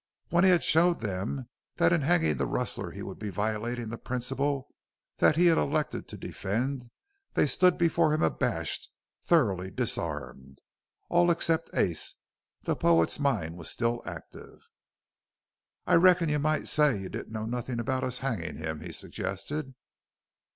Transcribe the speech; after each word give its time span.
When 0.29 0.43
he 0.43 0.49
had 0.49 0.63
shown 0.63 0.97
them 0.97 1.47
that 1.75 1.93
in 1.93 2.01
hanging 2.01 2.37
the 2.37 2.47
rustler 2.47 2.89
he 2.89 3.03
would 3.03 3.19
be 3.19 3.29
violating 3.29 3.89
the 3.89 3.99
principle 3.99 4.73
that 5.17 5.35
he 5.35 5.45
had 5.45 5.59
elected 5.59 6.07
to 6.07 6.17
defend, 6.17 6.89
they 7.35 7.45
stood 7.45 7.77
before 7.77 8.11
him 8.11 8.23
abashed, 8.23 8.89
thoroughly 9.21 9.69
disarmed. 9.69 10.57
All 11.07 11.29
except 11.29 11.69
Ace. 11.75 12.15
The 12.63 12.75
poet's 12.75 13.19
mind 13.19 13.57
was 13.57 13.69
still 13.69 14.01
active. 14.03 14.71
"I 15.85 15.93
reckon 15.97 16.29
you 16.29 16.39
might 16.39 16.67
say 16.67 16.97
you 16.97 17.07
didn't 17.09 17.31
know 17.31 17.45
nothin' 17.45 17.79
about 17.79 18.03
us 18.03 18.17
hangin' 18.25 18.55
him?" 18.55 18.79
he 18.81 18.91
suggested. 18.91 19.75